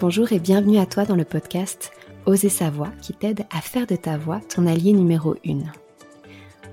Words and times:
Bonjour 0.00 0.32
et 0.32 0.38
bienvenue 0.38 0.78
à 0.78 0.86
toi 0.86 1.04
dans 1.04 1.14
le 1.14 1.26
podcast 1.26 1.92
Oser 2.24 2.48
sa 2.48 2.70
voix 2.70 2.88
qui 3.02 3.12
t'aide 3.12 3.44
à 3.54 3.60
faire 3.60 3.86
de 3.86 3.96
ta 3.96 4.16
voix 4.16 4.40
ton 4.48 4.66
allié 4.66 4.94
numéro 4.94 5.34
1. 5.46 5.58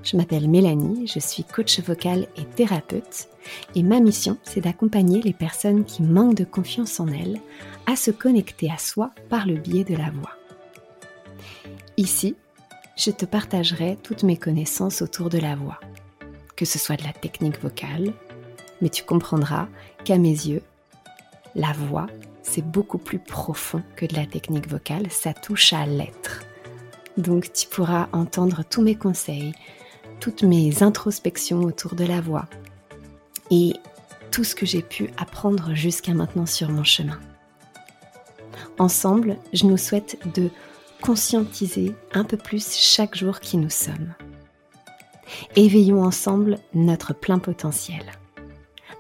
Je 0.02 0.16
m'appelle 0.16 0.48
Mélanie, 0.48 1.08
je 1.08 1.20
suis 1.20 1.44
coach 1.44 1.82
vocal 1.82 2.28
et 2.38 2.46
thérapeute 2.46 3.28
et 3.76 3.84
ma 3.84 4.00
mission 4.00 4.38
c'est 4.44 4.62
d'accompagner 4.62 5.22
les 5.22 5.34
personnes 5.34 5.84
qui 5.84 6.04
manquent 6.04 6.38
de 6.38 6.46
confiance 6.46 7.02
en 7.02 7.08
elles 7.10 7.42
à 7.86 7.98
se 7.98 8.12
connecter 8.12 8.72
à 8.72 8.78
soi 8.78 9.12
par 9.28 9.46
le 9.46 9.56
biais 9.56 9.84
de 9.84 9.98
la 9.98 10.10
voix. 10.10 10.32
Ici, 11.98 12.38
je 12.96 13.12
te 13.12 13.26
partagerai 13.26 13.98
toutes 14.04 14.24
mes 14.24 14.38
connaissances 14.38 15.02
autour 15.02 15.30
de 15.30 15.40
la 15.40 15.58
voix, 15.58 15.82
que 16.56 16.64
ce 16.64 16.80
soit 16.80 16.96
de 16.96 17.04
la 17.04 17.12
technique 17.12 17.62
vocale, 17.62 18.14
mais 18.82 18.88
tu 18.88 19.04
comprendras 19.04 19.68
qu'à 20.06 20.18
mes 20.18 20.30
yeux, 20.30 20.62
la 21.56 21.74
voix 21.74 22.08
c'est 22.48 22.66
beaucoup 22.66 22.98
plus 22.98 23.20
profond 23.20 23.84
que 23.96 24.06
de 24.06 24.16
la 24.16 24.26
technique 24.26 24.70
vocale, 24.70 25.12
ça 25.12 25.34
touche 25.34 25.74
à 25.74 25.86
l'être. 25.86 26.44
Donc 27.18 27.52
tu 27.52 27.68
pourras 27.68 28.08
entendre 28.14 28.64
tous 28.64 28.82
mes 28.82 28.96
conseils, 28.96 29.54
toutes 30.20 30.44
mes 30.44 30.82
introspections 30.82 31.62
autour 31.62 31.96
de 31.96 32.06
la 32.06 32.22
voix 32.22 32.46
et 33.52 33.74
tout 34.32 34.44
ce 34.44 34.56
que 34.56 34.66
j'ai 34.66 34.82
pu 34.82 35.10
apprendre 35.18 35.74
jusqu'à 35.74 36.14
maintenant 36.14 36.46
sur 36.46 36.70
mon 36.70 36.84
chemin. 36.84 37.20
Ensemble, 38.80 39.38
je 39.54 39.66
nous 39.66 39.78
souhaite 39.78 40.18
de 40.36 40.50
conscientiser 41.02 41.94
un 42.14 42.24
peu 42.24 42.38
plus 42.38 42.76
chaque 42.76 43.16
jour 43.16 43.40
qui 43.40 43.58
nous 43.58 43.70
sommes. 43.70 44.14
Éveillons 45.56 46.04
ensemble 46.04 46.60
notre 46.74 47.14
plein 47.14 47.40
potentiel. 47.40 48.04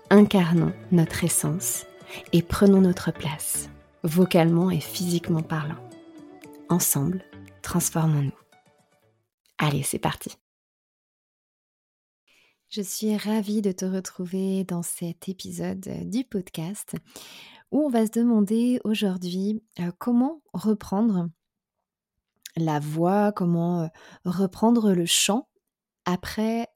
Incarnons 0.09 0.73
notre 0.91 1.23
essence 1.23 1.85
et 2.33 2.41
prenons 2.41 2.81
notre 2.81 3.11
place, 3.11 3.69
vocalement 4.03 4.69
et 4.69 4.79
physiquement 4.79 5.41
parlant. 5.41 5.77
Ensemble, 6.69 7.23
transformons-nous. 7.61 8.37
Allez, 9.57 9.83
c'est 9.83 9.99
parti. 9.99 10.35
Je 12.69 12.81
suis 12.81 13.15
ravie 13.15 13.61
de 13.61 13.71
te 13.71 13.85
retrouver 13.85 14.65
dans 14.65 14.83
cet 14.83 15.29
épisode 15.29 15.87
du 16.09 16.25
podcast 16.25 16.95
où 17.71 17.85
on 17.85 17.89
va 17.89 18.05
se 18.05 18.11
demander 18.11 18.79
aujourd'hui 18.83 19.63
euh, 19.79 19.91
comment 19.97 20.41
reprendre 20.53 21.29
la 22.57 22.79
voix, 22.79 23.31
comment 23.31 23.83
euh, 23.83 23.87
reprendre 24.25 24.91
le 24.91 25.05
chant 25.05 25.47
après 26.05 26.67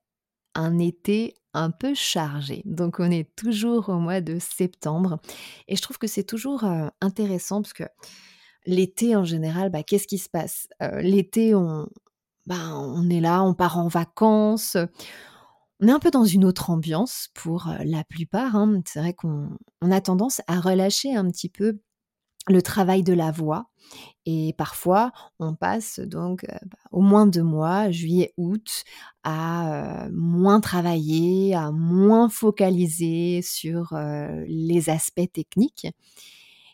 un 0.56 0.80
été 0.80 1.36
un 1.54 1.72
peu 1.72 1.94
chargé. 1.94 2.62
Donc 2.66 3.00
on 3.00 3.12
est 3.12 3.36
toujours 3.36 3.90
au 3.90 4.00
mois 4.00 4.22
de 4.22 4.40
septembre 4.40 5.20
et 5.68 5.76
je 5.76 5.82
trouve 5.82 5.98
que 5.98 6.08
c'est 6.08 6.24
toujours 6.24 6.64
intéressant 7.02 7.62
parce 7.62 7.74
que 7.74 7.84
l'été 8.66 9.16
en 9.16 9.24
général, 9.24 9.70
bah, 9.70 9.84
qu'est-ce 9.84 10.08
qui 10.08 10.18
se 10.18 10.30
passe? 10.30 10.68
L'été, 11.02 11.56
on, 11.56 11.88
bah, 12.46 12.76
on 12.76 13.10
est 13.10 13.22
là, 13.22 13.44
on 13.44 13.54
part 13.54 13.78
en 13.78 13.88
vacances. 13.88 14.78
On 15.80 15.88
est 15.88 15.92
un 15.92 16.00
peu 16.00 16.12
dans 16.12 16.26
une 16.26 16.46
autre 16.46 16.70
ambiance 16.70 17.30
pour 17.34 17.70
la 17.84 18.04
plupart. 18.04 18.56
Hein. 18.56 18.82
C'est 18.86 19.00
vrai 19.00 19.14
qu'on 19.14 19.58
a 19.82 20.02
tendance 20.02 20.42
à 20.48 20.60
relâcher 20.60 21.16
un 21.16 21.30
petit 21.30 21.50
peu 21.50 21.80
le 22.48 22.62
travail 22.62 23.04
de 23.04 23.14
la 23.14 23.32
voix. 23.32 23.68
Et 24.26 24.54
parfois, 24.58 25.12
on 25.40 25.56
passe 25.56 26.00
donc 26.00 26.44
euh, 26.44 26.58
bah, 26.66 26.78
au 26.92 27.02
moins 27.02 27.28
deux 27.28 27.44
mois, 27.44 27.92
juillet, 27.92 28.34
août, 28.38 28.84
à 29.24 30.08
moins 30.12 30.62
travailler, 30.62 31.56
à 31.56 31.72
moins 31.72 32.30
focaliser 32.30 33.42
sur 33.42 33.96
les 34.48 34.90
aspects 34.90 35.32
techniques. 35.32 35.88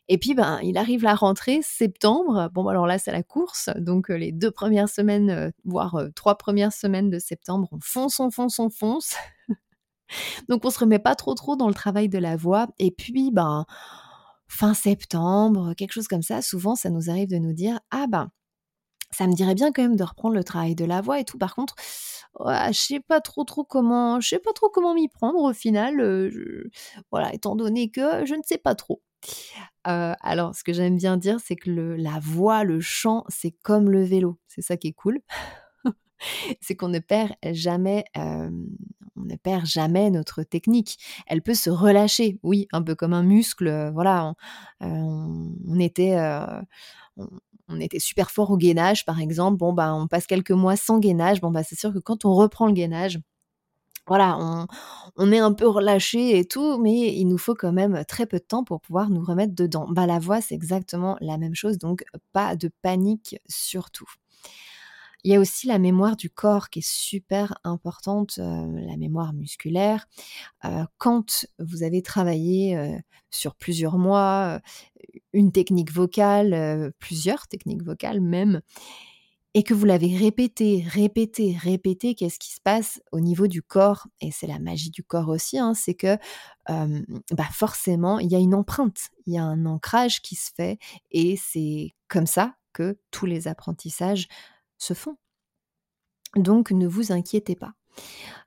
Et 0.09 0.17
puis, 0.17 0.33
ben, 0.33 0.59
il 0.63 0.77
arrive 0.77 1.03
la 1.03 1.15
rentrée, 1.15 1.59
septembre. 1.61 2.49
Bon, 2.53 2.67
alors 2.67 2.87
là, 2.87 2.97
c'est 2.97 3.11
la 3.11 3.23
course. 3.23 3.69
Donc, 3.77 4.07
les 4.07 4.31
deux 4.31 4.51
premières 4.51 4.87
semaines, 4.87 5.51
voire 5.65 6.01
trois 6.15 6.37
premières 6.37 6.71
semaines 6.71 7.09
de 7.09 7.19
septembre, 7.19 7.67
on 7.73 7.79
fonce, 7.81 8.19
on 8.21 8.31
fonce, 8.31 8.59
on 8.59 8.69
fonce. 8.69 9.15
donc, 10.49 10.63
on 10.63 10.69
se 10.69 10.79
remet 10.79 10.99
pas 10.99 11.15
trop, 11.15 11.33
trop 11.33 11.57
dans 11.57 11.67
le 11.67 11.73
travail 11.73 12.07
de 12.07 12.19
la 12.19 12.37
voix. 12.37 12.67
Et 12.79 12.91
puis, 12.91 13.31
ben, 13.31 13.65
fin 14.47 14.73
septembre, 14.73 15.73
quelque 15.75 15.93
chose 15.93 16.07
comme 16.07 16.21
ça, 16.21 16.41
souvent 16.41 16.75
ça 16.75 16.89
nous 16.89 17.09
arrive 17.09 17.29
de 17.29 17.37
nous 17.37 17.53
dire 17.53 17.79
ah 17.91 18.07
ben 18.07 18.29
ça 19.11 19.27
me 19.27 19.33
dirait 19.33 19.55
bien 19.55 19.71
quand 19.71 19.81
même 19.81 19.95
de 19.95 20.03
reprendre 20.03 20.35
le 20.35 20.43
travail 20.43 20.75
de 20.75 20.85
la 20.85 21.01
voix 21.01 21.19
et 21.19 21.23
tout. 21.23 21.37
Par 21.37 21.55
contre, 21.55 21.75
je 22.39 22.71
sais 22.73 22.99
pas 22.99 23.21
trop 23.21 23.43
trop 23.43 23.63
comment, 23.63 24.19
je 24.19 24.29
sais 24.29 24.39
pas 24.39 24.53
trop 24.53 24.69
comment 24.69 24.93
m'y 24.93 25.07
prendre 25.07 25.39
au 25.39 25.53
final. 25.53 25.99
Euh, 25.99 26.69
voilà, 27.11 27.33
étant 27.33 27.55
donné 27.55 27.89
que 27.89 28.25
je 28.25 28.35
ne 28.35 28.41
sais 28.43 28.57
pas 28.57 28.75
trop. 28.75 29.01
Euh, 29.87 30.13
alors, 30.21 30.55
ce 30.55 30.63
que 30.63 30.73
j'aime 30.73 30.97
bien 30.97 31.17
dire, 31.17 31.39
c'est 31.39 31.55
que 31.55 31.69
la 31.71 32.19
voix, 32.19 32.63
le 32.63 32.79
chant, 32.79 33.23
c'est 33.29 33.51
comme 33.63 33.89
le 33.89 34.03
vélo. 34.03 34.37
C'est 34.47 34.61
ça 34.61 34.77
qui 34.77 34.89
est 34.89 34.93
cool. 34.93 35.19
c'est 36.61 36.75
qu'on 36.75 36.89
ne 36.89 36.99
perd 36.99 37.33
jamais, 37.53 38.05
on 39.17 39.25
ne 39.25 39.35
perd 39.35 39.65
jamais 39.65 40.09
notre 40.09 40.43
technique. 40.43 40.97
Elle 41.27 41.41
peut 41.41 41.53
se 41.53 41.69
relâcher, 41.69 42.39
oui, 42.43 42.67
un 42.71 42.81
peu 42.81 42.95
comme 42.95 43.13
un 43.13 43.23
muscle. 43.23 43.91
Voilà, 43.93 44.33
on, 44.81 45.79
était, 45.79 46.17
on, 47.67 47.79
était 47.79 47.99
super 47.99 48.31
fort 48.31 48.51
au 48.51 48.57
gainage, 48.57 49.05
par 49.05 49.19
exemple. 49.19 49.57
Bon, 49.57 49.73
bah, 49.73 49.93
on 49.93 50.07
passe 50.07 50.27
quelques 50.27 50.51
mois 50.51 50.75
sans 50.75 50.99
gainage. 50.99 51.41
Bon, 51.41 51.51
bah, 51.51 51.63
c'est 51.63 51.77
sûr 51.77 51.93
que 51.93 51.99
quand 51.99 52.25
on 52.25 52.33
reprend 52.33 52.67
le 52.67 52.73
gainage, 52.73 53.19
voilà, 54.07 54.37
on, 54.39 54.67
on, 55.17 55.31
est 55.33 55.39
un 55.39 55.51
peu 55.51 55.67
relâché 55.67 56.39
et 56.39 56.45
tout, 56.45 56.77
mais 56.77 57.13
il 57.13 57.25
nous 57.25 57.37
faut 57.37 57.55
quand 57.55 57.73
même 57.73 58.05
très 58.07 58.25
peu 58.25 58.37
de 58.37 58.43
temps 58.43 58.63
pour 58.63 58.79
pouvoir 58.79 59.09
nous 59.09 59.21
remettre 59.21 59.53
dedans. 59.53 59.85
Bah, 59.89 60.05
la 60.05 60.19
voix, 60.19 60.39
c'est 60.39 60.55
exactement 60.55 61.17
la 61.19 61.37
même 61.37 61.55
chose, 61.55 61.77
donc 61.77 62.05
pas 62.31 62.55
de 62.55 62.71
panique 62.81 63.37
surtout. 63.49 64.09
Il 65.27 65.31
y 65.31 65.35
a 65.35 65.41
aussi 65.41 65.67
la 65.67 65.77
mémoire 65.77 66.15
du 66.15 66.29
corps 66.29 66.69
qui 66.69 66.79
est 66.79 66.89
super 66.89 67.59
importante, 67.65 68.35
euh, 68.37 68.65
la 68.79 68.95
mémoire 68.95 69.33
musculaire. 69.33 70.07
Euh, 70.63 70.85
quand 70.97 71.45
vous 71.59 71.83
avez 71.83 72.01
travaillé 72.01 72.77
euh, 72.77 72.97
sur 73.29 73.53
plusieurs 73.55 73.97
mois, 73.97 74.61
une 75.33 75.51
technique 75.51 75.91
vocale, 75.91 76.93
plusieurs 76.99 77.45
techniques 77.49 77.83
vocales 77.83 78.21
même, 78.21 78.61
et 79.53 79.63
que 79.63 79.73
vous 79.73 79.83
l'avez 79.83 80.15
répété, 80.15 80.85
répété, 80.87 81.57
répété, 81.59 82.15
qu'est-ce 82.15 82.39
qui 82.39 82.53
se 82.53 82.61
passe 82.61 83.01
au 83.11 83.19
niveau 83.19 83.47
du 83.47 83.61
corps? 83.61 84.07
Et 84.21 84.31
c'est 84.31 84.47
la 84.47 84.59
magie 84.59 84.91
du 84.91 85.03
corps 85.03 85.27
aussi, 85.27 85.59
hein, 85.59 85.73
c'est 85.73 85.95
que 85.95 86.17
bah 86.69 87.49
forcément, 87.51 88.19
il 88.19 88.31
y 88.31 88.35
a 88.35 88.39
une 88.39 88.55
empreinte, 88.55 89.09
il 89.25 89.33
y 89.33 89.37
a 89.37 89.43
un 89.43 89.65
ancrage 89.65 90.21
qui 90.21 90.35
se 90.35 90.51
fait, 90.55 90.79
et 91.11 91.35
c'est 91.35 91.95
comme 92.07 92.27
ça 92.27 92.55
que 92.71 92.97
tous 93.11 93.25
les 93.25 93.49
apprentissages 93.49 94.29
se 94.77 94.93
font. 94.93 95.17
Donc 96.35 96.71
ne 96.71 96.87
vous 96.87 97.11
inquiétez 97.11 97.55
pas. 97.55 97.73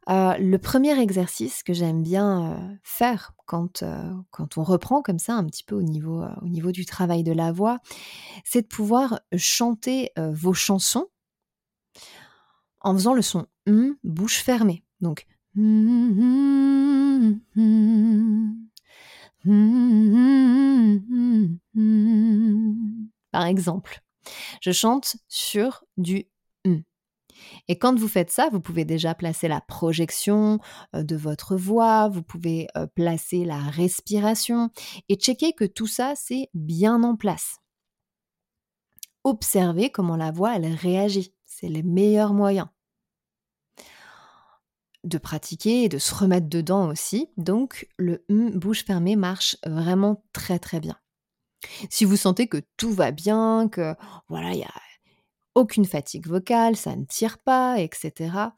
Euh, 0.09 0.37
le 0.39 0.59
premier 0.59 0.99
exercice 0.99 1.63
que 1.63 1.73
j'aime 1.73 2.03
bien 2.03 2.53
euh, 2.53 2.75
faire 2.83 3.33
quand, 3.47 3.83
euh, 3.83 4.13
quand 4.31 4.57
on 4.59 4.63
reprend 4.63 5.03
comme 5.03 5.19
ça 5.19 5.35
un 5.35 5.45
petit 5.45 5.63
peu 5.63 5.75
au 5.75 5.83
niveau, 5.83 6.25
au 6.43 6.49
niveau 6.49 6.73
du 6.73 6.87
travail 6.87 7.23
de 7.23 7.33
la 7.33 7.53
voix, 7.53 7.79
c'est 8.45 8.63
de 8.63 8.67
pouvoir 8.67 9.21
chanter 9.37 10.13
vos 10.17 10.55
chansons 10.55 11.09
en 12.81 12.95
faisant 12.95 13.15
le 13.15 13.23
son 13.23 13.47
hum, 13.67 13.97
bouche 14.05 14.43
fermée. 14.43 14.83
Donc 15.01 15.27
par 23.33 23.47
exemple, 23.47 24.03
je 24.61 24.73
chante 24.73 25.17
sur 25.29 25.85
du 25.97 26.27
hum. 26.67 26.83
Et 27.69 27.79
quand 27.79 27.99
vous 27.99 28.09
faites 28.09 28.31
ça, 28.31 28.49
vous 28.51 28.61
pouvez 28.61 28.85
déjà 28.85 29.15
placer 29.15 29.49
la 29.49 29.61
projection 29.61 30.59
euh, 30.95 31.03
de 31.03 31.17
votre 31.17 31.57
voix, 31.57 32.09
vous 32.09 32.23
pouvez 32.23 32.69
euh, 32.77 32.87
placer 32.87 33.45
la 33.45 33.59
respiration 33.59 34.71
et 35.09 35.17
checker 35.17 35.53
que 35.53 35.65
tout 35.65 35.87
ça, 35.87 36.15
c'est 36.17 36.49
bien 36.55 37.03
en 37.03 37.17
place. 37.17 37.59
Observez 39.25 39.91
comment 39.91 40.17
la 40.17 40.31
voix, 40.31 40.57
elle 40.57 40.67
réagit. 40.75 41.35
C'est 41.47 41.69
le 41.69 41.83
meilleur 41.83 42.33
moyen 42.33 42.71
de 45.05 45.19
pratiquer 45.19 45.85
et 45.85 45.89
de 45.89 45.99
se 45.99 46.15
remettre 46.15 46.49
dedans 46.49 46.89
aussi. 46.89 47.29
Donc 47.37 47.89
le 47.97 48.25
hum 48.29 48.51
bouche 48.51 48.85
fermée 48.85 49.17
marche 49.17 49.57
vraiment 49.65 50.25
très 50.33 50.59
très 50.59 50.81
bien. 50.81 51.00
Si 51.91 52.05
vous 52.05 52.17
sentez 52.17 52.47
que 52.47 52.63
tout 52.77 52.93
va 52.93 53.11
bien, 53.11 53.69
que 53.71 53.95
voilà, 54.29 54.53
il 54.53 54.61
y 54.61 54.65
a 54.65 54.73
aucune 55.55 55.85
fatigue 55.85 56.27
vocale, 56.27 56.77
ça 56.77 56.97
ne 56.97 57.05
tire 57.05 57.39
pas, 57.39 57.81
etc. 57.81 58.53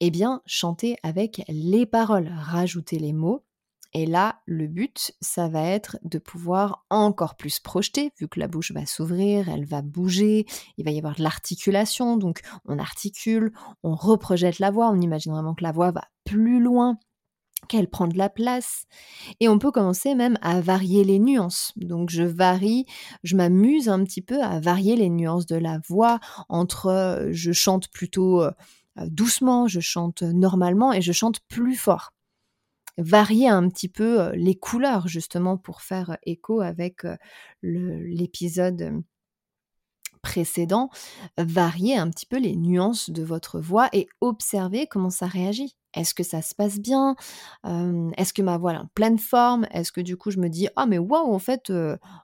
Eh 0.00 0.10
bien, 0.10 0.42
chantez 0.46 0.96
avec 1.02 1.42
les 1.48 1.86
paroles, 1.86 2.32
rajoutez 2.36 2.98
les 2.98 3.12
mots. 3.12 3.44
Et 3.96 4.06
là, 4.06 4.40
le 4.46 4.66
but, 4.66 5.12
ça 5.20 5.46
va 5.46 5.62
être 5.62 5.98
de 6.02 6.18
pouvoir 6.18 6.84
encore 6.90 7.36
plus 7.36 7.60
projeter, 7.60 8.10
vu 8.18 8.26
que 8.26 8.40
la 8.40 8.48
bouche 8.48 8.72
va 8.72 8.86
s'ouvrir, 8.86 9.48
elle 9.48 9.64
va 9.64 9.82
bouger, 9.82 10.46
il 10.76 10.84
va 10.84 10.90
y 10.90 10.98
avoir 10.98 11.14
de 11.14 11.22
l'articulation, 11.22 12.16
donc 12.16 12.40
on 12.64 12.80
articule, 12.80 13.52
on 13.84 13.94
reprojette 13.94 14.58
la 14.58 14.72
voix, 14.72 14.90
on 14.90 15.00
imagine 15.00 15.32
vraiment 15.32 15.54
que 15.54 15.62
la 15.62 15.70
voix 15.70 15.92
va 15.92 16.08
plus 16.24 16.60
loin 16.60 16.98
qu'elle 17.66 17.88
prend 17.88 18.06
de 18.06 18.18
la 18.18 18.28
place. 18.28 18.86
Et 19.40 19.48
on 19.48 19.58
peut 19.58 19.70
commencer 19.70 20.14
même 20.14 20.38
à 20.42 20.60
varier 20.60 21.04
les 21.04 21.18
nuances. 21.18 21.72
Donc 21.76 22.10
je 22.10 22.22
varie, 22.22 22.86
je 23.22 23.36
m'amuse 23.36 23.88
un 23.88 24.02
petit 24.04 24.22
peu 24.22 24.42
à 24.42 24.60
varier 24.60 24.96
les 24.96 25.10
nuances 25.10 25.46
de 25.46 25.56
la 25.56 25.80
voix 25.86 26.20
entre 26.48 26.86
euh, 26.86 27.28
je 27.32 27.52
chante 27.52 27.88
plutôt 27.88 28.42
euh, 28.42 28.50
doucement, 29.06 29.66
je 29.66 29.80
chante 29.80 30.22
normalement 30.22 30.92
et 30.92 31.02
je 31.02 31.12
chante 31.12 31.40
plus 31.48 31.76
fort. 31.76 32.12
Varier 32.96 33.48
un 33.48 33.68
petit 33.68 33.88
peu 33.88 34.20
euh, 34.20 34.32
les 34.34 34.54
couleurs 34.54 35.08
justement 35.08 35.56
pour 35.56 35.82
faire 35.82 36.16
écho 36.24 36.60
avec 36.60 37.06
l'épisode 37.62 39.02
précédent, 40.22 40.88
varier 41.36 41.96
un 41.96 42.08
petit 42.08 42.26
peu 42.26 42.38
les 42.38 42.56
nuances 42.56 43.10
de 43.10 43.22
votre 43.22 43.60
voix 43.60 43.88
et 43.92 44.08
observer 44.20 44.86
comment 44.86 45.10
ça 45.10 45.26
réagit. 45.26 45.76
Est-ce 45.94 46.14
que 46.14 46.22
ça 46.22 46.42
se 46.42 46.54
passe 46.54 46.78
bien? 46.78 47.16
Est-ce 47.64 48.32
que 48.32 48.42
ma 48.42 48.58
voix 48.58 48.72
est 48.74 48.76
en 48.76 48.88
pleine 48.94 49.18
forme? 49.18 49.66
Est-ce 49.70 49.92
que 49.92 50.00
du 50.00 50.16
coup 50.16 50.30
je 50.30 50.38
me 50.38 50.48
dis 50.48 50.68
ah 50.76 50.86
mais 50.86 50.98
waouh 50.98 51.32
en 51.32 51.38
fait 51.38 51.72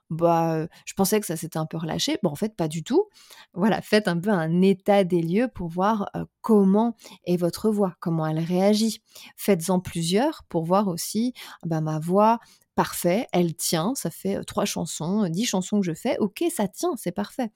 bah 0.09 0.67
je 0.85 0.93
pensais 0.93 1.19
que 1.19 1.25
ça 1.25 1.37
s'était 1.37 1.57
un 1.59 1.65
peu 1.65 1.77
relâché. 1.77 2.17
Bon 2.23 2.29
en 2.29 2.35
fait 2.35 2.55
pas 2.55 2.67
du 2.67 2.83
tout. 2.83 3.07
Voilà 3.53 3.81
faites 3.81 4.07
un 4.07 4.19
peu 4.19 4.29
un 4.29 4.61
état 4.61 5.03
des 5.03 5.21
lieux 5.21 5.47
pour 5.47 5.67
voir 5.69 6.09
comment 6.41 6.95
est 7.25 7.37
votre 7.37 7.69
voix, 7.69 7.95
comment 7.99 8.27
elle 8.27 8.39
réagit. 8.39 9.01
Faites-en 9.37 9.79
plusieurs 9.79 10.43
pour 10.49 10.65
voir 10.65 10.87
aussi 10.87 11.33
bah, 11.65 11.81
ma 11.81 11.99
voix 11.99 12.39
parfait, 12.75 13.27
elle 13.31 13.55
tient. 13.55 13.93
Ça 13.95 14.09
fait 14.09 14.43
trois 14.45 14.65
chansons, 14.65 15.27
dix 15.29 15.45
chansons 15.45 15.79
que 15.79 15.85
je 15.85 15.93
fais. 15.93 16.17
Ok 16.19 16.43
ça 16.53 16.67
tient, 16.67 16.95
c'est 16.97 17.11
parfait. 17.11 17.51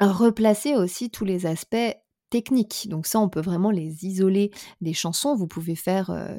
replacer 0.00 0.74
aussi 0.74 1.10
tous 1.10 1.24
les 1.24 1.46
aspects 1.46 1.94
techniques. 2.30 2.88
Donc 2.88 3.06
ça, 3.06 3.20
on 3.20 3.28
peut 3.28 3.40
vraiment 3.40 3.70
les 3.70 4.04
isoler 4.06 4.50
des 4.80 4.94
chansons. 4.94 5.34
Vous 5.34 5.46
pouvez 5.46 5.74
faire, 5.74 6.10
euh, 6.10 6.36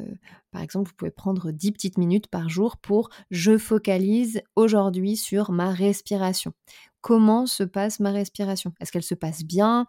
par 0.51 0.61
exemple, 0.61 0.89
vous 0.89 0.95
pouvez 0.95 1.11
prendre 1.11 1.51
10 1.51 1.71
petites 1.71 1.97
minutes 1.97 2.27
par 2.27 2.49
jour 2.49 2.77
pour 2.77 3.09
je 3.31 3.57
focalise 3.57 4.41
aujourd'hui 4.55 5.17
sur 5.17 5.51
ma 5.51 5.71
respiration. 5.71 6.53
Comment 7.01 7.45
se 7.45 7.63
passe 7.63 7.99
ma 7.99 8.11
respiration? 8.11 8.73
Est-ce 8.79 8.91
qu'elle 8.91 9.03
se 9.03 9.15
passe 9.15 9.43
bien? 9.43 9.87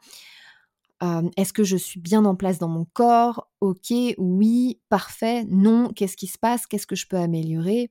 Euh, 1.02 1.28
Est-ce 1.36 1.52
que 1.52 1.64
je 1.64 1.76
suis 1.76 2.00
bien 2.00 2.24
en 2.24 2.36
place 2.36 2.58
dans 2.58 2.68
mon 2.68 2.84
corps? 2.84 3.48
Ok, 3.60 3.92
oui, 4.18 4.80
parfait, 4.88 5.44
non, 5.48 5.90
qu'est-ce 5.94 6.16
qui 6.16 6.26
se 6.26 6.38
passe? 6.38 6.66
Qu'est-ce 6.66 6.86
que 6.86 6.96
je 6.96 7.06
peux 7.06 7.16
améliorer? 7.16 7.90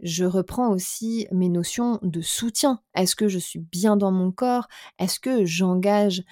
Je 0.00 0.24
reprends 0.24 0.70
aussi 0.70 1.26
mes 1.30 1.48
notions 1.48 1.98
de 2.02 2.20
soutien. 2.20 2.80
Est-ce 2.94 3.14
que 3.14 3.28
je 3.28 3.38
suis 3.38 3.60
bien 3.60 3.96
dans 3.96 4.10
mon 4.10 4.32
corps? 4.32 4.66
Est-ce 4.98 5.20
que 5.20 5.44
j'engage 5.44 6.24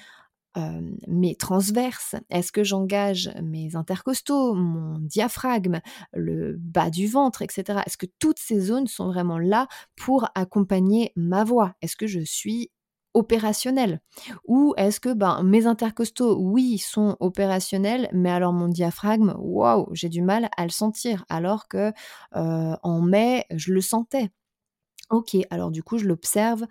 mes 1.06 1.36
transverses 1.36 2.16
Est-ce 2.30 2.52
que 2.52 2.64
j'engage 2.64 3.30
mes 3.42 3.76
intercostaux, 3.76 4.54
mon 4.54 4.98
diaphragme, 4.98 5.80
le 6.12 6.56
bas 6.58 6.90
du 6.90 7.06
ventre, 7.06 7.42
etc. 7.42 7.80
Est-ce 7.86 7.96
que 7.96 8.06
toutes 8.18 8.38
ces 8.38 8.60
zones 8.60 8.86
sont 8.86 9.06
vraiment 9.06 9.38
là 9.38 9.68
pour 9.96 10.28
accompagner 10.34 11.12
ma 11.16 11.44
voix? 11.44 11.74
Est-ce 11.82 11.96
que 11.96 12.06
je 12.06 12.20
suis 12.20 12.70
opérationnel 13.14 14.00
Ou 14.46 14.74
est-ce 14.76 15.00
que 15.00 15.12
ben, 15.12 15.42
mes 15.42 15.66
intercostaux, 15.66 16.36
oui, 16.38 16.78
sont 16.78 17.16
opérationnels, 17.20 18.08
mais 18.12 18.30
alors 18.30 18.52
mon 18.52 18.68
diaphragme, 18.68 19.34
waouh, 19.38 19.88
j'ai 19.92 20.08
du 20.08 20.22
mal 20.22 20.48
à 20.56 20.64
le 20.64 20.70
sentir, 20.70 21.24
alors 21.28 21.68
que 21.68 21.92
en 22.32 23.00
mai, 23.00 23.46
je 23.50 23.72
le 23.72 23.80
sentais. 23.80 24.30
Ok, 25.10 25.36
alors 25.50 25.70
du 25.72 25.82
coup, 25.82 25.98
je 25.98 26.06
l'observe 26.06 26.66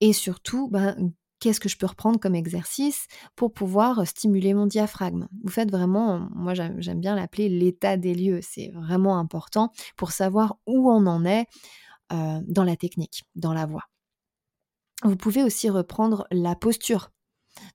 et 0.00 0.12
surtout, 0.12 0.68
ben, 0.68 1.12
qu'est-ce 1.40 1.58
que 1.58 1.68
je 1.68 1.76
peux 1.76 1.86
reprendre 1.86 2.20
comme 2.20 2.34
exercice 2.34 3.06
pour 3.34 3.52
pouvoir 3.52 4.06
stimuler 4.06 4.54
mon 4.54 4.66
diaphragme. 4.66 5.26
Vous 5.42 5.50
faites 5.50 5.70
vraiment, 5.70 6.28
moi 6.34 6.54
j'aime 6.54 7.00
bien 7.00 7.16
l'appeler 7.16 7.48
l'état 7.48 7.96
des 7.96 8.14
lieux, 8.14 8.40
c'est 8.42 8.70
vraiment 8.74 9.18
important 9.18 9.72
pour 9.96 10.12
savoir 10.12 10.58
où 10.66 10.90
on 10.90 11.06
en 11.06 11.24
est 11.24 11.46
dans 12.10 12.64
la 12.64 12.76
technique, 12.76 13.24
dans 13.34 13.52
la 13.52 13.66
voix. 13.66 13.84
Vous 15.02 15.16
pouvez 15.16 15.42
aussi 15.42 15.70
reprendre 15.70 16.26
la 16.30 16.54
posture 16.54 17.10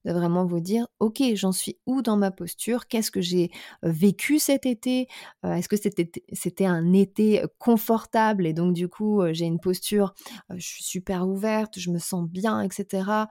de 0.05 0.11
vraiment 0.11 0.45
vous 0.45 0.59
dire, 0.59 0.87
ok, 0.99 1.21
j'en 1.35 1.51
suis 1.51 1.77
où 1.85 2.01
dans 2.01 2.17
ma 2.17 2.31
posture? 2.31 2.87
Qu'est-ce 2.87 3.11
que 3.11 3.21
j'ai 3.21 3.51
vécu 3.83 4.39
cet 4.39 4.65
été? 4.65 5.07
Est-ce 5.43 5.67
que 5.69 5.75
c'était 5.77 6.65
un 6.65 6.93
été 6.93 7.43
confortable? 7.59 8.45
Et 8.47 8.53
donc 8.53 8.73
du 8.73 8.87
coup 8.87 9.21
j'ai 9.31 9.45
une 9.45 9.59
posture, 9.59 10.13
je 10.49 10.65
suis 10.65 10.83
super 10.83 11.27
ouverte, 11.27 11.79
je 11.79 11.91
me 11.91 11.99
sens 11.99 12.27
bien, 12.29 12.61
etc. 12.61 13.29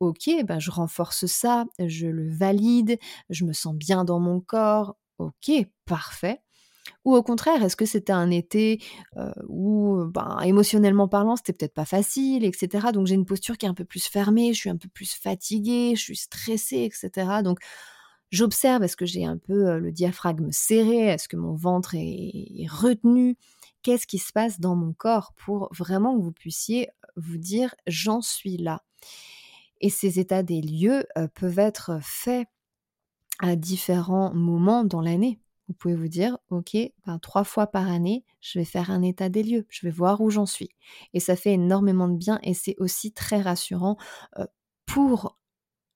Ok, 0.00 0.28
ben 0.44 0.58
je 0.58 0.70
renforce 0.70 1.26
ça, 1.26 1.64
je 1.78 2.06
le 2.06 2.28
valide, 2.30 2.98
je 3.30 3.44
me 3.44 3.52
sens 3.52 3.74
bien 3.74 4.04
dans 4.04 4.20
mon 4.20 4.40
corps. 4.40 4.96
Ok, 5.18 5.50
parfait. 5.84 6.40
Ou 7.04 7.14
au 7.14 7.22
contraire, 7.22 7.62
est-ce 7.62 7.76
que 7.76 7.86
c'était 7.86 8.12
un 8.12 8.30
été 8.30 8.80
où, 9.48 10.04
ben, 10.06 10.38
émotionnellement 10.44 11.08
parlant, 11.08 11.36
c'était 11.36 11.52
peut-être 11.52 11.74
pas 11.74 11.84
facile, 11.84 12.44
etc. 12.44 12.92
Donc 12.92 13.06
j'ai 13.06 13.14
une 13.14 13.26
posture 13.26 13.58
qui 13.58 13.66
est 13.66 13.68
un 13.68 13.74
peu 13.74 13.84
plus 13.84 14.06
fermée, 14.06 14.52
je 14.52 14.60
suis 14.60 14.70
un 14.70 14.76
peu 14.76 14.88
plus 14.88 15.14
fatiguée, 15.14 15.94
je 15.96 16.02
suis 16.02 16.16
stressée, 16.16 16.82
etc. 16.84 17.42
Donc 17.42 17.58
j'observe, 18.30 18.82
est-ce 18.82 18.96
que 18.96 19.06
j'ai 19.06 19.24
un 19.24 19.38
peu 19.38 19.78
le 19.78 19.92
diaphragme 19.92 20.50
serré, 20.50 21.06
est-ce 21.06 21.28
que 21.28 21.36
mon 21.36 21.54
ventre 21.54 21.94
est, 21.94 22.66
retenu, 22.68 23.36
qu'est-ce 23.82 24.06
qui 24.06 24.18
se 24.18 24.32
passe 24.32 24.60
dans 24.60 24.76
mon 24.76 24.92
corps 24.92 25.32
pour 25.36 25.68
vraiment 25.72 26.16
que 26.16 26.22
vous 26.22 26.32
puissiez 26.32 26.88
vous 27.16 27.38
dire 27.38 27.74
j'en 27.86 28.20
suis 28.20 28.56
là? 28.56 28.82
Et 29.80 29.90
ces 29.90 30.18
états 30.18 30.42
des 30.42 30.62
lieux 30.62 31.04
peuvent 31.34 31.58
être 31.58 31.98
faits 32.02 32.48
à 33.40 33.56
différents 33.56 34.32
moments 34.34 34.84
dans 34.84 35.00
l'année. 35.00 35.38
Vous 35.68 35.74
pouvez 35.74 35.94
vous 35.94 36.08
dire, 36.08 36.36
ok, 36.50 36.76
ben, 37.06 37.18
trois 37.18 37.44
fois 37.44 37.66
par 37.66 37.88
année, 37.88 38.24
je 38.40 38.58
vais 38.58 38.64
faire 38.64 38.90
un 38.90 39.02
état 39.02 39.28
des 39.28 39.42
lieux, 39.42 39.66
je 39.70 39.86
vais 39.86 39.92
voir 39.92 40.20
où 40.20 40.30
j'en 40.30 40.46
suis. 40.46 40.70
Et 41.14 41.20
ça 41.20 41.36
fait 41.36 41.52
énormément 41.52 42.08
de 42.08 42.16
bien 42.16 42.38
et 42.42 42.54
c'est 42.54 42.76
aussi 42.78 43.12
très 43.12 43.40
rassurant 43.40 43.96
pour 44.86 45.38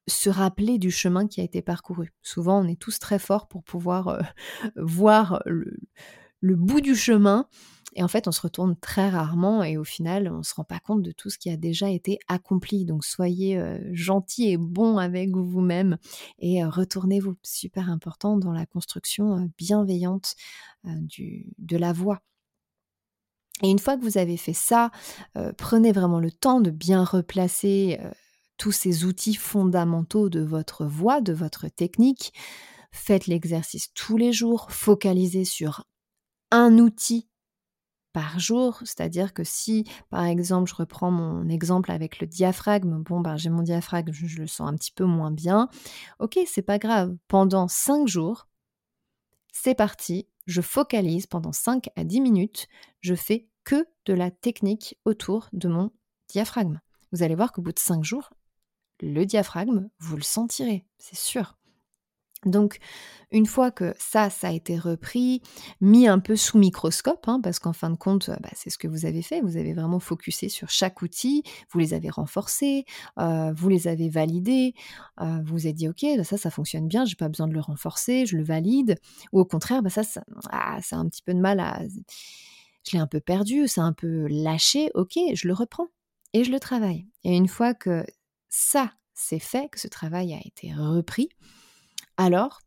se 0.08 0.30
rappeler 0.30 0.78
du 0.78 0.90
chemin 0.90 1.26
qui 1.26 1.40
a 1.40 1.44
été 1.44 1.62
parcouru. 1.62 2.12
Souvent, 2.22 2.64
on 2.64 2.68
est 2.68 2.80
tous 2.80 2.98
très 2.98 3.18
forts 3.18 3.46
pour 3.46 3.62
pouvoir 3.62 4.18
voir 4.76 5.42
le, 5.46 5.76
bout 6.56 6.80
du 6.80 6.96
chemin 6.96 7.48
et 7.98 8.02
en 8.04 8.06
fait, 8.06 8.28
on 8.28 8.32
se 8.32 8.40
retourne 8.40 8.76
très 8.76 9.10
rarement 9.10 9.64
et 9.64 9.76
au 9.76 9.82
final, 9.82 10.30
on 10.32 10.38
ne 10.38 10.42
se 10.44 10.54
rend 10.54 10.62
pas 10.62 10.78
compte 10.78 11.02
de 11.02 11.10
tout 11.10 11.30
ce 11.30 11.38
qui 11.38 11.50
a 11.50 11.56
déjà 11.56 11.90
été 11.90 12.20
accompli. 12.28 12.84
Donc, 12.84 13.04
soyez 13.04 13.58
euh, 13.58 13.76
gentil 13.92 14.52
et 14.52 14.56
bon 14.56 14.98
avec 14.98 15.34
vous-même 15.34 15.98
et 16.38 16.62
euh, 16.62 16.68
retournez-vous. 16.68 17.34
Super 17.42 17.90
important 17.90 18.36
dans 18.36 18.52
la 18.52 18.66
construction 18.66 19.38
euh, 19.38 19.46
bienveillante 19.58 20.36
du, 20.84 21.52
de 21.58 21.76
la 21.76 21.92
voix. 21.92 22.22
Et 23.64 23.68
une 23.68 23.80
fois 23.80 23.96
que 23.96 24.04
vous 24.04 24.16
avez 24.16 24.36
fait 24.36 24.52
ça, 24.52 24.92
prenez 25.56 25.90
vraiment 25.90 26.20
le 26.20 26.30
temps 26.30 26.60
de 26.60 26.70
bien 26.70 27.02
replacer 27.02 27.98
tous 28.58 28.70
ces 28.70 29.04
outils 29.04 29.34
fondamentaux 29.34 30.28
de 30.28 30.40
votre 30.40 30.86
voix, 30.86 31.20
de 31.20 31.32
votre 31.32 31.66
technique. 31.66 32.32
Faites 32.92 33.26
l'exercice 33.26 33.92
tous 33.92 34.16
les 34.16 34.32
jours, 34.32 34.70
focalisez 34.70 35.44
sur 35.44 35.84
un 36.52 36.78
outil 36.78 37.28
par 38.18 38.40
jour, 38.40 38.78
c'est-à-dire 38.80 39.32
que 39.32 39.44
si, 39.44 39.84
par 40.10 40.24
exemple, 40.24 40.68
je 40.68 40.74
reprends 40.74 41.12
mon 41.12 41.48
exemple 41.48 41.92
avec 41.92 42.18
le 42.18 42.26
diaphragme, 42.26 43.00
bon, 43.04 43.20
ben, 43.20 43.36
j'ai 43.36 43.48
mon 43.48 43.62
diaphragme, 43.62 44.10
je, 44.10 44.40
le 44.40 44.48
sens 44.48 44.68
un 44.68 44.74
petit 44.74 44.90
peu 44.90 45.04
moins 45.04 45.30
bien, 45.30 45.68
ok, 46.18 46.36
c'est 46.44 46.62
pas 46.62 46.80
grave, 46.80 47.16
pendant 47.28 47.68
5 47.68 48.08
jours, 48.08 48.48
c'est 49.52 49.76
parti, 49.76 50.26
je 50.48 50.60
focalise 50.60 51.28
pendant 51.28 51.52
5 51.52 51.90
à 51.94 52.02
10 52.02 52.20
minutes, 52.20 52.66
je 53.02 53.14
fais 53.14 53.46
que 53.62 53.86
de 54.06 54.14
la 54.14 54.32
technique 54.32 54.98
autour 55.04 55.48
de 55.52 55.68
mon 55.68 55.92
diaphragme. 56.26 56.80
Vous 57.12 57.22
allez 57.22 57.36
voir 57.36 57.52
qu'au 57.52 57.62
bout 57.62 57.72
de 57.72 57.78
5 57.78 58.02
jours, 58.02 58.30
le 59.00 59.26
diaphragme, 59.26 59.90
vous 60.00 60.16
le 60.16 60.22
sentirez, 60.22 60.84
c'est 60.98 61.16
sûr. 61.16 61.56
Donc, 62.44 62.78
une 63.30 63.46
fois 63.46 63.70
que 63.70 63.94
ça, 63.98 64.30
ça 64.30 64.48
a 64.48 64.52
été 64.52 64.78
repris, 64.78 65.42
mis 65.80 66.06
un 66.06 66.18
peu 66.18 66.36
sous 66.36 66.56
microscope, 66.56 67.26
hein, 67.26 67.40
parce 67.42 67.58
qu'en 67.58 67.72
fin 67.72 67.90
de 67.90 67.96
compte, 67.96 68.30
bah, 68.40 68.48
c'est 68.54 68.70
ce 68.70 68.78
que 68.78 68.86
vous 68.88 69.06
avez 69.06 69.22
fait, 69.22 69.40
vous 69.40 69.56
avez 69.56 69.74
vraiment 69.74 69.98
focusé 69.98 70.48
sur 70.48 70.70
chaque 70.70 71.02
outil, 71.02 71.42
vous 71.70 71.78
les 71.80 71.94
avez 71.94 72.10
renforcés, 72.10 72.84
euh, 73.18 73.52
vous 73.52 73.68
les 73.68 73.88
avez 73.88 74.08
validés, 74.08 74.74
euh, 75.20 75.40
vous 75.44 75.58
vous 75.58 75.66
êtes 75.66 75.74
dit, 75.74 75.88
ok, 75.88 76.04
bah, 76.16 76.24
ça, 76.24 76.36
ça 76.36 76.50
fonctionne 76.50 76.86
bien, 76.86 77.04
j'ai 77.04 77.16
pas 77.16 77.28
besoin 77.28 77.48
de 77.48 77.54
le 77.54 77.60
renforcer, 77.60 78.24
je 78.24 78.36
le 78.36 78.44
valide, 78.44 78.96
ou 79.32 79.40
au 79.40 79.44
contraire, 79.44 79.82
bah, 79.82 79.90
ça, 79.90 80.04
ça, 80.04 80.22
ah, 80.50 80.78
ça 80.80 80.96
a 80.96 80.98
un 81.00 81.08
petit 81.08 81.22
peu 81.22 81.34
de 81.34 81.40
mal 81.40 81.60
à... 81.60 81.80
Je 82.86 82.96
l'ai 82.96 83.00
un 83.00 83.08
peu 83.08 83.20
perdu, 83.20 83.66
c'est 83.66 83.80
un 83.80 83.92
peu 83.92 84.26
lâché, 84.28 84.90
ok, 84.94 85.18
je 85.34 85.48
le 85.48 85.54
reprends 85.54 85.88
et 86.32 86.44
je 86.44 86.52
le 86.52 86.60
travaille. 86.60 87.06
Et 87.24 87.36
une 87.36 87.48
fois 87.48 87.74
que 87.74 88.06
ça, 88.48 88.92
c'est 89.12 89.40
fait, 89.40 89.68
que 89.68 89.80
ce 89.80 89.88
travail 89.88 90.32
a 90.32 90.38
été 90.46 90.72
repris, 90.72 91.28
alors, 92.18 92.60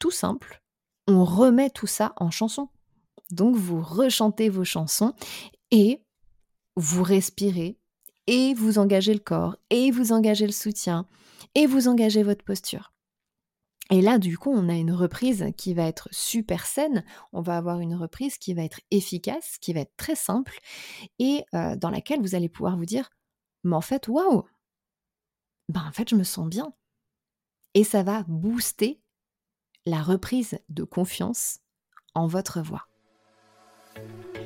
tout 0.00 0.10
simple, 0.10 0.60
on 1.06 1.24
remet 1.24 1.70
tout 1.70 1.86
ça 1.86 2.14
en 2.16 2.32
chanson. 2.32 2.68
Donc 3.30 3.54
vous 3.54 3.80
rechantez 3.80 4.48
vos 4.48 4.64
chansons 4.64 5.14
et 5.70 6.02
vous 6.74 7.04
respirez 7.04 7.78
et 8.26 8.54
vous 8.54 8.78
engagez 8.78 9.14
le 9.14 9.20
corps 9.20 9.56
et 9.70 9.90
vous 9.90 10.12
engagez 10.12 10.46
le 10.46 10.52
soutien 10.52 11.06
et 11.54 11.66
vous 11.66 11.86
engagez 11.86 12.22
votre 12.22 12.44
posture. 12.44 12.92
Et 13.90 14.00
là, 14.00 14.18
du 14.18 14.38
coup, 14.38 14.50
on 14.50 14.68
a 14.70 14.74
une 14.74 14.92
reprise 14.92 15.46
qui 15.58 15.74
va 15.74 15.84
être 15.84 16.08
super 16.10 16.64
saine, 16.64 17.04
on 17.32 17.42
va 17.42 17.58
avoir 17.58 17.80
une 17.80 17.94
reprise 17.94 18.38
qui 18.38 18.54
va 18.54 18.62
être 18.62 18.80
efficace, 18.90 19.58
qui 19.60 19.74
va 19.74 19.80
être 19.80 19.96
très 19.96 20.14
simple, 20.14 20.58
et 21.18 21.44
dans 21.52 21.90
laquelle 21.90 22.22
vous 22.22 22.34
allez 22.34 22.48
pouvoir 22.48 22.78
vous 22.78 22.86
dire, 22.86 23.10
mais 23.64 23.76
en 23.76 23.82
fait, 23.82 24.08
waouh, 24.08 24.44
ben 25.68 25.84
en 25.86 25.92
fait, 25.92 26.08
je 26.08 26.16
me 26.16 26.24
sens 26.24 26.48
bien. 26.48 26.72
Et 27.74 27.84
ça 27.84 28.02
va 28.02 28.24
booster 28.28 29.00
la 29.86 30.02
reprise 30.02 30.58
de 30.68 30.84
confiance 30.84 31.58
en 32.14 32.26
votre 32.26 32.60
voix. 32.60 32.86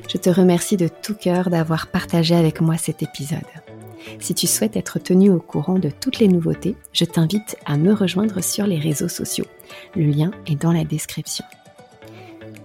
Je 0.08 0.18
te 0.18 0.30
remercie 0.30 0.76
de 0.76 0.88
tout 0.88 1.14
cœur 1.14 1.50
d'avoir 1.50 1.88
partagé 1.88 2.34
avec 2.34 2.60
moi 2.60 2.76
cet 2.76 3.02
épisode. 3.02 3.40
Si 4.20 4.34
tu 4.34 4.46
souhaites 4.46 4.76
être 4.76 5.00
tenu 5.00 5.30
au 5.30 5.40
courant 5.40 5.78
de 5.78 5.90
toutes 5.90 6.20
les 6.20 6.28
nouveautés, 6.28 6.76
je 6.92 7.04
t'invite 7.04 7.56
à 7.66 7.76
me 7.76 7.92
rejoindre 7.92 8.40
sur 8.40 8.66
les 8.66 8.78
réseaux 8.78 9.08
sociaux. 9.08 9.46
Le 9.96 10.04
lien 10.04 10.30
est 10.46 10.60
dans 10.60 10.72
la 10.72 10.84
description. 10.84 11.44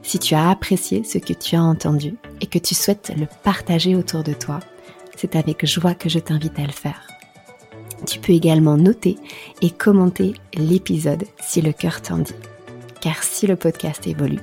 Si 0.03 0.19
tu 0.19 0.35
as 0.35 0.49
apprécié 0.49 1.03
ce 1.03 1.17
que 1.17 1.33
tu 1.33 1.55
as 1.55 1.63
entendu 1.63 2.15
et 2.41 2.45
que 2.45 2.59
tu 2.59 2.75
souhaites 2.75 3.11
le 3.17 3.27
partager 3.43 3.95
autour 3.95 4.23
de 4.23 4.33
toi, 4.33 4.59
c'est 5.15 5.35
avec 5.35 5.65
joie 5.65 5.95
que 5.95 6.09
je 6.09 6.19
t'invite 6.19 6.59
à 6.59 6.65
le 6.65 6.71
faire. 6.71 7.10
Tu 8.05 8.19
peux 8.19 8.33
également 8.33 8.77
noter 8.77 9.17
et 9.61 9.69
commenter 9.69 10.33
l'épisode 10.53 11.23
si 11.39 11.61
le 11.61 11.71
cœur 11.71 12.01
t'en 12.01 12.17
dit. 12.17 12.33
Car 12.99 13.23
si 13.23 13.47
le 13.47 13.55
podcast 13.55 14.07
évolue, 14.07 14.39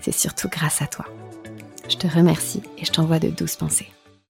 c'est 0.00 0.14
surtout 0.14 0.48
grâce 0.48 0.82
à 0.82 0.86
toi. 0.86 1.06
Je 1.88 1.96
te 1.96 2.06
remercie 2.06 2.62
et 2.78 2.84
je 2.84 2.92
t'envoie 2.92 3.18
de 3.18 3.28
douces 3.28 3.56
pensées. 3.56 3.88